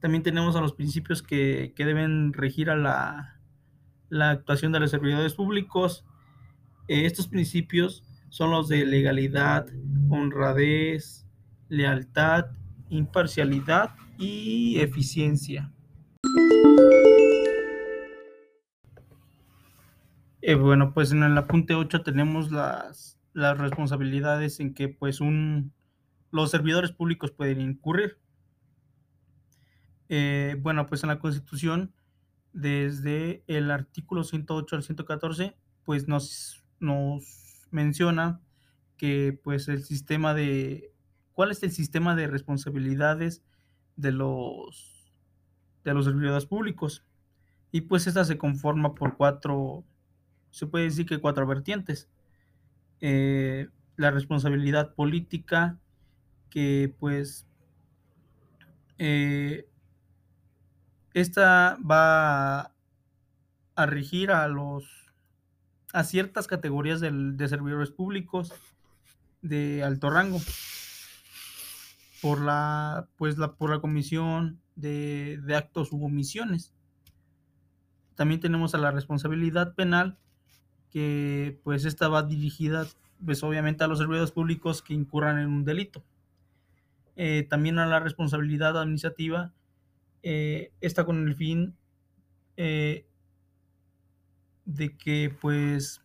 También 0.00 0.22
tenemos 0.22 0.56
a 0.56 0.60
los 0.60 0.74
principios 0.74 1.22
que, 1.22 1.72
deben 1.76 2.32
regir 2.32 2.70
a 2.70 2.76
la, 2.76 3.40
la, 4.08 4.30
actuación 4.30 4.72
de 4.72 4.80
los 4.80 4.90
servidores 4.90 5.34
públicos. 5.34 6.04
Eh, 6.86 7.04
estos 7.04 7.28
principios 7.28 8.04
son 8.30 8.50
los 8.50 8.68
de 8.68 8.84
legalidad, 8.84 9.66
honradez, 10.08 11.26
lealtad, 11.68 12.46
imparcialidad 12.88 13.94
y 14.18 14.78
eficiencia. 14.80 15.70
Eh, 20.48 20.54
bueno, 20.54 20.94
pues 20.94 21.12
en 21.12 21.22
el 21.22 21.36
apunte 21.36 21.74
8 21.74 22.00
tenemos 22.00 22.50
las, 22.50 23.20
las 23.34 23.58
responsabilidades 23.58 24.60
en 24.60 24.72
que 24.72 24.88
pues 24.88 25.20
un, 25.20 25.74
los 26.30 26.50
servidores 26.50 26.90
públicos 26.90 27.32
pueden 27.32 27.60
incurrir. 27.60 28.18
Eh, 30.08 30.56
bueno, 30.60 30.86
pues 30.86 31.02
en 31.02 31.10
la 31.10 31.18
Constitución, 31.18 31.92
desde 32.54 33.44
el 33.46 33.70
artículo 33.70 34.24
108 34.24 34.76
al 34.76 34.82
114, 34.82 35.54
pues 35.84 36.08
nos, 36.08 36.64
nos 36.80 37.68
menciona 37.70 38.40
que 38.96 39.38
pues 39.44 39.68
el 39.68 39.84
sistema 39.84 40.32
de, 40.32 40.94
¿cuál 41.34 41.50
es 41.50 41.62
el 41.62 41.72
sistema 41.72 42.16
de 42.16 42.26
responsabilidades 42.26 43.44
de 43.96 44.12
los, 44.12 45.12
de 45.84 45.92
los 45.92 46.06
servidores 46.06 46.46
públicos? 46.46 47.04
Y 47.70 47.82
pues 47.82 48.06
esta 48.06 48.24
se 48.24 48.38
conforma 48.38 48.94
por 48.94 49.18
cuatro, 49.18 49.84
se 50.50 50.66
puede 50.66 50.84
decir 50.84 51.06
que 51.06 51.20
cuatro 51.20 51.46
vertientes. 51.46 52.08
Eh, 53.00 53.68
la 53.96 54.10
responsabilidad 54.10 54.94
política, 54.94 55.78
que 56.50 56.94
pues 56.98 57.46
eh, 58.98 59.68
esta 61.14 61.78
va 61.78 62.72
a 63.74 63.86
regir 63.86 64.30
a 64.30 64.48
los 64.48 65.12
a 65.92 66.04
ciertas 66.04 66.46
categorías 66.46 67.00
de 67.00 67.48
servidores 67.48 67.90
públicos 67.90 68.52
de 69.40 69.82
alto 69.82 70.10
rango 70.10 70.38
por 72.20 72.40
la 72.40 73.08
pues 73.16 73.38
la 73.38 73.54
por 73.54 73.70
la 73.70 73.80
comisión 73.80 74.60
de, 74.76 75.40
de 75.42 75.56
actos 75.56 75.92
u 75.92 76.04
omisiones. 76.04 76.74
También 78.16 78.40
tenemos 78.40 78.74
a 78.74 78.78
la 78.78 78.90
responsabilidad 78.90 79.74
penal 79.74 80.18
que 80.90 81.58
pues 81.64 81.84
esta 81.84 82.08
va 82.08 82.22
dirigida 82.22 82.86
pues 83.24 83.42
obviamente 83.42 83.84
a 83.84 83.86
los 83.88 83.98
servidores 83.98 84.30
públicos 84.30 84.82
que 84.82 84.94
incurran 84.94 85.38
en 85.38 85.48
un 85.48 85.64
delito. 85.64 86.04
Eh, 87.16 87.46
también 87.48 87.78
a 87.78 87.86
la 87.86 87.98
responsabilidad 87.98 88.78
administrativa 88.80 89.52
eh, 90.22 90.72
está 90.80 91.04
con 91.04 91.26
el 91.26 91.34
fin 91.34 91.76
eh, 92.56 93.06
de 94.64 94.96
que 94.96 95.34
pues 95.40 96.00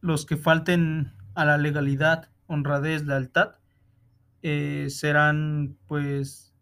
los 0.00 0.26
que 0.26 0.36
falten 0.36 1.12
a 1.34 1.46
la 1.46 1.56
legalidad, 1.56 2.28
honradez, 2.46 3.06
lealtad, 3.06 3.56
serán 4.42 5.78
pues 5.86 6.53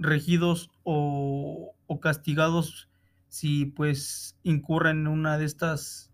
regidos 0.00 0.70
o, 0.82 1.76
castigados 2.00 2.88
si 3.28 3.66
pues 3.66 4.36
incurren 4.42 5.00
en 5.00 5.06
una 5.06 5.38
de 5.38 5.44
estas 5.44 6.10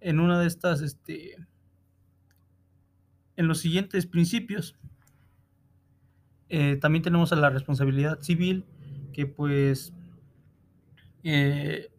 en 0.00 0.20
una 0.20 0.38
de 0.38 0.46
estas 0.46 0.82
este 0.82 1.36
en 3.36 3.48
los 3.48 3.58
siguientes 3.58 4.06
principios. 4.06 4.76
Eh, 6.50 6.76
también 6.76 7.02
tenemos 7.02 7.32
a 7.32 7.36
la 7.36 7.48
responsabilidad 7.48 8.20
civil, 8.20 8.66
que 9.14 9.26
pues 9.26 9.94
eh, 11.22 11.90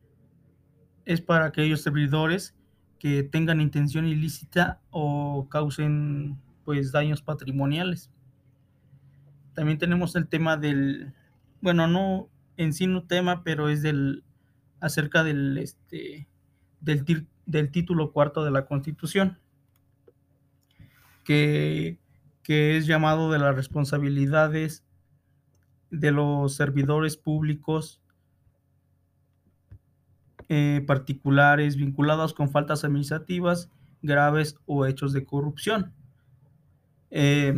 es 1.05 1.21
para 1.21 1.45
aquellos 1.45 1.81
servidores 1.81 2.53
que 2.99 3.23
tengan 3.23 3.61
intención 3.61 4.05
ilícita 4.05 4.81
o 4.91 5.47
causen 5.49 6.37
pues 6.63 6.91
daños 6.91 7.23
patrimoniales. 7.23 8.11
También 9.53 9.77
tenemos 9.77 10.15
el 10.15 10.27
tema 10.27 10.57
del, 10.57 11.13
bueno, 11.61 11.87
no 11.87 12.29
en 12.57 12.73
sí 12.73 12.85
un 12.85 13.07
tema, 13.07 13.43
pero 13.43 13.69
es 13.69 13.81
del 13.81 14.23
acerca 14.79 15.23
del 15.23 15.57
este 15.57 16.27
del, 16.79 17.27
del 17.45 17.71
título 17.71 18.11
cuarto 18.11 18.43
de 18.43 18.51
la 18.51 18.65
Constitución 18.65 19.37
que, 21.23 21.97
es 22.47 22.85
llamado 22.85 23.31
de 23.31 23.39
las 23.39 23.55
responsabilidades 23.55 24.83
de 25.89 26.11
los 26.11 26.55
servidores 26.55 27.15
públicos 27.15 28.01
eh, 30.49 30.83
particulares 30.85 31.77
vinculados 31.77 32.33
con 32.33 32.49
faltas 32.49 32.83
administrativas 32.83 33.69
graves 34.01 34.57
o 34.65 34.85
hechos 34.85 35.13
de 35.13 35.23
corrupción. 35.23 35.93
Eh, 37.09 37.53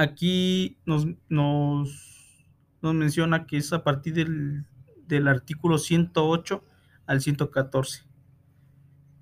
aquí 0.00 0.78
nos, 0.86 1.06
nos, 1.28 2.46
menciona 2.80 3.46
que 3.46 3.58
es 3.58 3.70
a 3.74 3.84
partir 3.84 4.14
del, 4.14 4.64
del 5.06 5.28
artículo 5.28 5.76
108 5.76 6.64
al 7.06 7.20
114. 7.20 8.04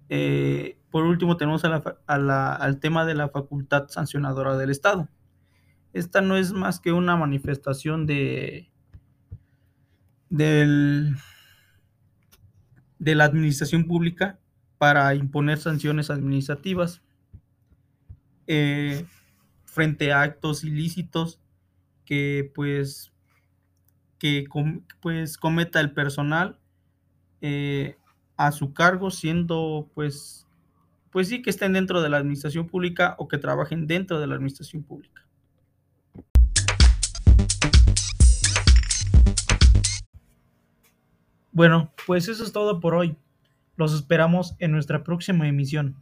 Eh, 0.09 0.79
por 0.91 1.03
último, 1.03 1.37
tenemos 1.37 1.65
al 1.65 2.81
tema 2.81 3.05
de 3.05 3.15
la 3.15 3.29
facultad 3.29 3.89
sancionadora 3.89 4.57
del 4.57 4.71
Estado. 4.71 5.09
Esta 5.93 6.21
no 6.21 6.37
es 6.37 6.53
más 6.53 6.79
que 6.79 6.93
una 6.93 7.17
manifestación 7.17 8.07
de, 8.07 8.71
de 10.29 11.15
la 13.01 13.25
administración 13.25 13.85
pública 13.85 14.39
para 14.79 15.13
imponer 15.17 15.59
sanciones 15.59 16.09
administrativas 16.09 17.03
eh, 18.47 19.05
frente 19.79 20.13
a 20.13 20.23
actos 20.23 20.65
ilícitos 20.65 21.39
que 22.05 22.51
pues 22.53 23.13
que 24.19 24.45
pues 25.01 25.39
cometa 25.39 25.79
el 25.79 25.93
personal 25.93 26.59
eh, 27.43 27.97
a 28.37 28.51
su 28.51 28.73
cargo 28.73 29.13
siendo 29.13 29.89
pues 29.95 30.49
pues 31.13 31.29
sí 31.29 31.43
que 31.43 31.51
estén 31.51 31.75
dentro 31.75 32.03
de 32.03 32.09
la 32.09 32.17
administración 32.17 32.67
pública 32.67 33.15
o 33.19 33.29
que 33.29 33.39
trabajen 33.39 33.87
dentro 33.87 34.19
de 34.19 34.27
la 34.27 34.35
administración 34.35 34.83
pública. 34.83 35.25
Bueno, 41.53 41.93
pues 42.05 42.27
eso 42.27 42.43
es 42.43 42.51
todo 42.51 42.81
por 42.81 42.97
hoy. 42.97 43.17
Los 43.77 43.95
esperamos 43.95 44.57
en 44.59 44.73
nuestra 44.73 45.05
próxima 45.05 45.47
emisión. 45.47 45.95